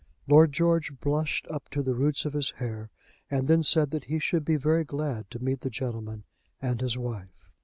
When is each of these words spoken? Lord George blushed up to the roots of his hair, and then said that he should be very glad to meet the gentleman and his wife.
Lord 0.27 0.51
George 0.51 0.99
blushed 0.99 1.45
up 1.51 1.69
to 1.69 1.83
the 1.83 1.93
roots 1.93 2.25
of 2.25 2.33
his 2.33 2.49
hair, 2.57 2.89
and 3.29 3.47
then 3.47 3.61
said 3.61 3.91
that 3.91 4.05
he 4.05 4.17
should 4.17 4.43
be 4.43 4.55
very 4.55 4.83
glad 4.83 5.29
to 5.29 5.37
meet 5.37 5.61
the 5.61 5.69
gentleman 5.69 6.23
and 6.59 6.81
his 6.81 6.97
wife. 6.97 7.51